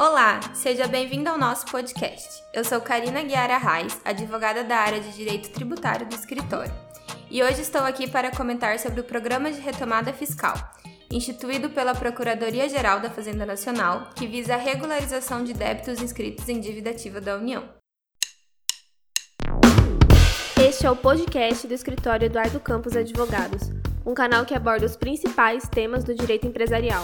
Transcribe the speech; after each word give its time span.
Olá, 0.00 0.40
seja 0.54 0.88
bem-vindo 0.88 1.28
ao 1.28 1.36
nosso 1.36 1.66
podcast. 1.66 2.42
Eu 2.54 2.64
sou 2.64 2.80
Karina 2.80 3.22
Guiara 3.22 3.58
Reis, 3.58 4.00
advogada 4.02 4.64
da 4.64 4.76
área 4.76 4.98
de 4.98 5.14
Direito 5.14 5.50
Tributário 5.50 6.08
do 6.08 6.14
escritório. 6.14 6.72
E 7.30 7.42
hoje 7.42 7.60
estou 7.60 7.82
aqui 7.82 8.08
para 8.08 8.34
comentar 8.34 8.78
sobre 8.78 9.02
o 9.02 9.04
Programa 9.04 9.52
de 9.52 9.60
Retomada 9.60 10.10
Fiscal, 10.10 10.54
instituído 11.12 11.68
pela 11.68 11.94
Procuradoria-Geral 11.94 13.00
da 13.00 13.10
Fazenda 13.10 13.44
Nacional, 13.44 14.08
que 14.16 14.26
visa 14.26 14.54
a 14.54 14.56
regularização 14.56 15.44
de 15.44 15.52
débitos 15.52 16.00
inscritos 16.00 16.48
em 16.48 16.60
dívida 16.60 16.92
ativa 16.92 17.20
da 17.20 17.36
União. 17.36 17.68
Este 20.66 20.86
é 20.86 20.90
o 20.90 20.96
podcast 20.96 21.68
do 21.68 21.74
escritório 21.74 22.24
Eduardo 22.24 22.58
Campos 22.58 22.96
Advogados, 22.96 23.70
um 24.06 24.14
canal 24.14 24.46
que 24.46 24.54
aborda 24.54 24.86
os 24.86 24.96
principais 24.96 25.68
temas 25.68 26.04
do 26.04 26.14
direito 26.14 26.46
empresarial. 26.46 27.02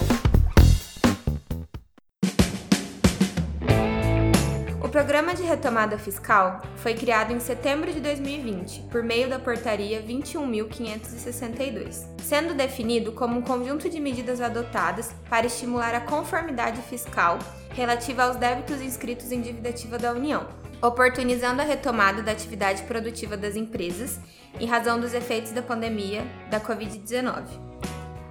Programa 5.07 5.33
de 5.33 5.43
Retomada 5.43 5.97
Fiscal 5.97 6.61
foi 6.75 6.93
criado 6.93 7.31
em 7.31 7.39
setembro 7.39 7.93
de 7.93 8.01
2020 8.01 8.89
por 8.91 9.01
meio 9.01 9.29
da 9.29 9.39
Portaria 9.39 10.03
21.562, 10.03 12.05
sendo 12.21 12.53
definido 12.53 13.13
como 13.13 13.39
um 13.39 13.41
conjunto 13.41 13.89
de 13.89 14.01
medidas 14.01 14.41
adotadas 14.41 15.15
para 15.29 15.45
estimular 15.45 15.95
a 15.95 16.01
conformidade 16.01 16.81
fiscal 16.81 17.39
relativa 17.69 18.23
aos 18.23 18.35
débitos 18.35 18.81
inscritos 18.81 19.31
em 19.31 19.39
dívida 19.39 19.69
ativa 19.69 19.97
da 19.97 20.11
União, 20.11 20.45
oportunizando 20.81 21.61
a 21.61 21.65
retomada 21.65 22.21
da 22.21 22.33
atividade 22.33 22.83
produtiva 22.83 23.37
das 23.37 23.55
empresas 23.55 24.19
em 24.59 24.65
razão 24.65 24.99
dos 24.99 25.13
efeitos 25.13 25.53
da 25.53 25.61
pandemia 25.61 26.25
da 26.51 26.59
Covid-19. 26.59 27.43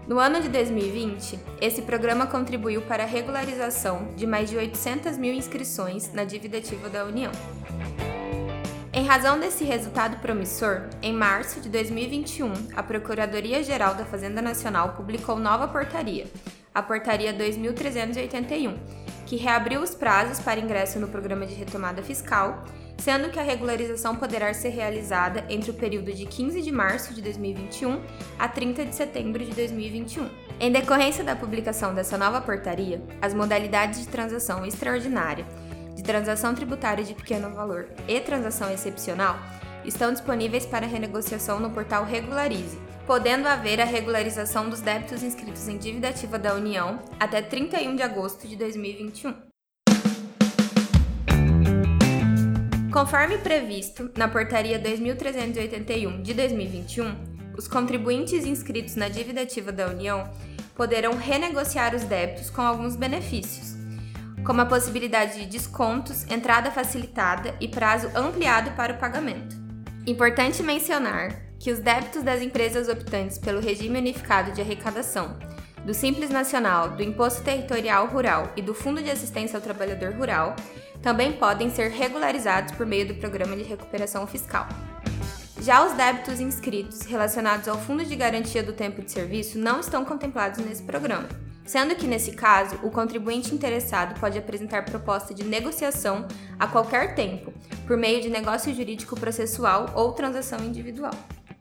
No 0.07 0.21
ano 0.21 0.41
de 0.41 0.49
2020, 0.49 1.37
esse 1.61 1.83
programa 1.83 2.29
contribuiu 2.29 2.81
para 2.83 3.03
a 3.03 3.07
regularização 3.07 4.07
de 4.15 4.25
mais 4.25 4.49
de 4.49 4.57
800 4.57 5.19
mil 5.19 5.35
inscrições 5.35 6.13
na 6.13 6.23
dívida 6.23 6.59
ativa 6.59 6.89
da 6.89 7.05
União. 7.05 7.33
Em 8.93 9.05
razão 9.05 9.41
desse 9.41 9.65
resultado 9.65 10.21
promissor, 10.21 10.83
em 11.03 11.13
março 11.13 11.61
de 11.61 11.69
2021, 11.69 12.53
a 12.77 12.85
Procuradoria-Geral 12.85 13.97
da 13.97 14.05
Fazenda 14.05 14.41
Nacional 14.41 14.91
publicou 14.91 15.41
nova 15.41 15.67
portaria, 15.67 16.27
a 16.73 16.81
Portaria 16.81 17.33
2381, 17.33 18.79
que 19.27 19.37
reabriu 19.37 19.83
os 19.83 19.95
prazos 19.95 20.41
para 20.41 20.61
ingresso 20.61 20.99
no 20.99 21.09
programa 21.09 21.45
de 21.45 21.55
retomada 21.55 22.03
fiscal 22.03 22.65
sendo 22.99 23.31
que 23.31 23.39
a 23.39 23.43
regularização 23.43 24.17
poderá 24.17 24.53
ser 24.55 24.71
realizada 24.71 25.45
entre 25.49 25.71
o 25.71 25.75
período 25.75 26.13
de 26.13 26.27
15 26.27 26.63
de 26.63 26.73
março 26.73 27.15
de 27.15 27.23
2021 27.23 28.01
a 28.39 28.49
30 28.49 28.87
de 28.87 28.95
setembro 28.95 29.45
de 29.45 29.53
2021. 29.53 30.29
Em 30.59 30.73
decorrência 30.73 31.23
da 31.23 31.37
publicação 31.37 31.95
dessa 31.95 32.17
nova 32.17 32.41
portaria, 32.41 33.03
as 33.21 33.35
modalidades 33.35 34.01
de 34.01 34.09
transação 34.09 34.65
extraordinária, 34.65 35.47
de 35.95 36.03
transação 36.03 36.55
tributária 36.55 37.05
de 37.05 37.15
pequeno 37.15 37.55
valor 37.55 37.89
e 38.09 38.21
transação 38.21 38.73
excepcional 38.73 39.39
estão 39.87 40.13
disponíveis 40.13 40.67
para 40.67 40.87
renegociação 40.87 41.61
no 41.61 41.71
portal 41.71 42.05
Regularize, 42.05 42.79
podendo 43.07 43.47
haver 43.47 43.81
a 43.81 43.85
regularização 43.85 44.69
dos 44.69 44.81
débitos 44.81 45.23
inscritos 45.23 45.69
em 45.69 45.79
dívida 45.79 46.09
ativa 46.09 46.39
da 46.39 46.55
União 46.55 46.99
até 47.21 47.41
31 47.41 47.95
de 47.95 48.03
agosto 48.03 48.49
de 48.49 48.57
2021. 48.57 49.35
Conforme 52.93 53.39
previsto 53.39 54.11
na 54.17 54.27
Portaria 54.27 54.79
2381 54.79 56.23
de 56.23 56.35
2021, 56.35 57.37
os 57.57 57.69
contribuintes 57.69 58.45
inscritos 58.45 58.97
na 58.97 59.09
dívida 59.09 59.43
ativa 59.43 59.71
da 59.71 59.87
União 59.87 60.29
poderão 60.75 61.15
renegociar 61.15 61.95
os 61.95 62.05
débitos 62.05 62.51
com 62.51 62.63
alguns 62.63 62.97
benefícios, 62.97 63.77
como 64.45 64.61
a 64.61 64.67
possibilidade 64.67 65.41
de 65.41 65.47
descontos, 65.47 66.25
entrada 66.31 66.71
facilitada 66.71 67.55
e 67.61 67.69
prazo 67.69 68.11
ampliado 68.15 68.71
para 68.73 68.95
o 68.95 68.99
pagamento. 68.99 69.66
Importante 70.07 70.63
mencionar 70.63 71.35
que 71.59 71.73
os 71.73 71.81
débitos 71.81 72.23
das 72.23 72.41
empresas 72.41 72.89
optantes 72.89 73.39
pelo 73.39 73.61
regime 73.61 73.99
unificado 73.99 74.53
de 74.53 74.61
arrecadação, 74.61 75.37
do 75.85 75.93
Simples 75.93 76.31
Nacional, 76.31 76.91
do 76.91 77.03
Imposto 77.03 77.43
Territorial 77.43 78.07
Rural 78.07 78.53
e 78.57 78.63
do 78.63 78.73
Fundo 78.73 79.03
de 79.03 79.11
Assistência 79.11 79.57
ao 79.57 79.63
Trabalhador 79.63 80.13
Rural 80.13 80.55
também 81.03 81.33
podem 81.33 81.71
ser 81.71 81.91
regularizados 81.91 82.73
por 82.77 82.87
meio 82.87 83.09
do 83.09 83.15
Programa 83.17 83.57
de 83.57 83.65
Recuperação 83.65 84.29
Fiscal. 84.29 84.69
Já 85.61 85.85
os 85.85 85.95
débitos 85.95 86.39
inscritos 86.39 87.03
relacionados 87.03 87.67
ao 87.67 87.77
Fundo 87.77 88.05
de 88.05 88.15
Garantia 88.15 88.63
do 88.63 88.73
Tempo 88.73 89.03
de 89.03 89.11
Serviço 89.11 89.59
não 89.59 89.81
estão 89.81 90.05
contemplados 90.05 90.65
nesse 90.65 90.85
programa, 90.85 91.29
sendo 91.67 91.95
que, 91.95 92.07
nesse 92.07 92.33
caso, 92.33 92.77
o 92.83 92.91
contribuinte 92.91 93.55
interessado 93.55 94.19
pode 94.19 94.39
apresentar 94.39 94.85
proposta 94.85 95.35
de 95.35 95.45
negociação 95.45 96.27
a 96.59 96.67
qualquer 96.67 97.15
tempo, 97.15 97.53
por 97.87 97.97
meio 97.97 98.23
de 98.23 98.31
negócio 98.31 98.75
jurídico 98.75 99.19
processual 99.19 99.91
ou 99.95 100.13
transação 100.13 100.61
individual. 100.61 101.15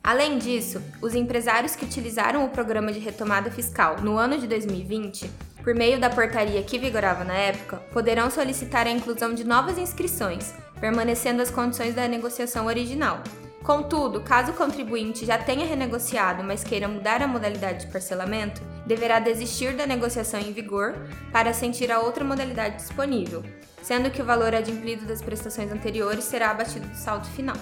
Além 0.04 0.38
disso, 0.38 0.82
os 1.02 1.16
empresários 1.16 1.76
que 1.76 1.84
utilizaram 1.84 2.46
o 2.46 2.50
programa 2.50 2.92
de 2.92 3.00
retomada 3.00 3.50
fiscal 3.50 4.00
no 4.02 4.18
ano 4.18 4.38
de 4.38 4.48
2020 4.48 5.30
por 5.66 5.74
meio 5.74 6.00
da 6.00 6.12
portaria 6.12 6.62
que 6.62 6.78
vigorava 6.78 7.24
na 7.24 7.34
época, 7.34 7.78
poderão 7.92 8.30
solicitar 8.30 8.86
a 8.86 8.92
inclusão 8.92 9.34
de 9.34 9.44
novas 9.44 9.80
inscrições, 9.80 10.54
permanecendo 10.80 11.42
as 11.42 11.50
condições 11.50 11.96
da 11.96 12.08
negociação 12.08 12.68
original. 12.68 13.24
Contudo, 13.64 14.22
caso 14.22 14.52
o 14.52 14.56
contribuinte 14.56 15.26
já 15.26 15.40
tenha 15.40 15.66
renegociado, 15.66 16.44
mas 16.44 16.64
queira 16.64 16.88
mudar 16.88 17.24
a 17.24 17.28
modalidade 17.28 17.88
de 17.88 17.92
parcelamento, 17.92 18.62
deverá 18.86 19.20
desistir 19.20 19.76
da 19.76 19.88
negociação 19.88 20.40
em 20.40 20.52
vigor 20.52 20.96
para 21.32 21.50
assentir 21.50 21.92
a 21.92 22.00
outra 22.00 22.24
modalidade 22.24 22.78
disponível, 22.78 23.44
sendo 23.82 24.10
que 24.10 24.22
o 24.22 24.26
valor 24.26 24.54
adimplido 24.54 25.06
das 25.06 25.22
prestações 25.22 25.72
anteriores 25.72 26.24
será 26.24 26.52
abatido 26.52 26.88
do 26.88 26.96
saldo 26.96 27.28
final. 27.28 27.56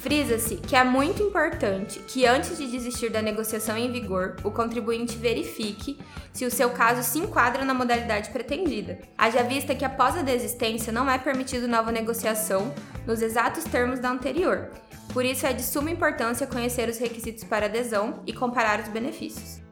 Frisa-se 0.00 0.56
que 0.56 0.76
é 0.76 0.84
muito 0.84 1.20
importante 1.24 1.98
que, 2.06 2.24
antes 2.24 2.56
de 2.56 2.70
desistir 2.70 3.10
da 3.10 3.20
negociação 3.20 3.76
em 3.76 3.90
vigor, 3.90 4.36
o 4.44 4.50
contribuinte 4.50 5.18
verifique 5.18 5.98
se 6.32 6.44
o 6.44 6.50
seu 6.52 6.70
caso 6.70 7.02
se 7.02 7.18
enquadra 7.18 7.64
na 7.64 7.74
modalidade 7.74 8.30
pretendida. 8.30 9.00
Haja 9.18 9.42
vista 9.42 9.74
que, 9.74 9.84
após 9.84 10.16
a 10.16 10.22
desistência, 10.22 10.92
não 10.92 11.10
é 11.10 11.18
permitido 11.18 11.66
nova 11.66 11.90
negociação 11.90 12.72
nos 13.04 13.20
exatos 13.20 13.64
termos 13.64 13.98
da 13.98 14.08
anterior. 14.08 14.70
Por 15.12 15.24
isso, 15.24 15.44
é 15.44 15.52
de 15.52 15.64
suma 15.64 15.90
importância 15.90 16.46
conhecer 16.46 16.88
os 16.88 16.98
requisitos 16.98 17.42
para 17.42 17.66
adesão 17.66 18.22
e 18.24 18.32
comparar 18.32 18.78
os 18.78 18.88
benefícios. 18.88 19.67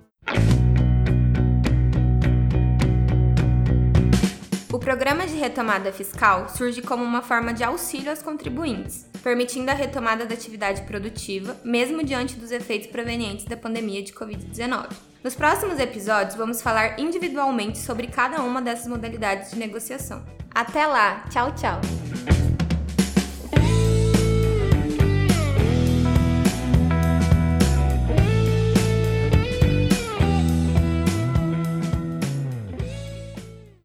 Programa 4.87 5.27
de 5.27 5.35
retomada 5.35 5.91
fiscal 5.91 6.49
surge 6.49 6.81
como 6.81 7.03
uma 7.03 7.21
forma 7.21 7.53
de 7.53 7.65
auxílio 7.65 8.09
aos 8.09 8.23
contribuintes, 8.23 9.05
permitindo 9.21 9.69
a 9.69 9.75
retomada 9.75 10.25
da 10.25 10.33
atividade 10.33 10.83
produtiva, 10.83 11.57
mesmo 11.65 12.05
diante 12.05 12.37
dos 12.37 12.53
efeitos 12.53 12.87
provenientes 12.87 13.47
da 13.47 13.57
pandemia 13.57 14.01
de 14.01 14.13
Covid-19. 14.13 14.87
Nos 15.25 15.35
próximos 15.35 15.81
episódios, 15.81 16.37
vamos 16.37 16.63
falar 16.63 17.01
individualmente 17.01 17.79
sobre 17.79 18.07
cada 18.07 18.41
uma 18.43 18.63
dessas 18.63 18.87
modalidades 18.87 19.51
de 19.51 19.59
negociação. 19.59 20.25
Até 20.55 20.87
lá! 20.87 21.25
Tchau, 21.31 21.53
tchau! 21.57 21.81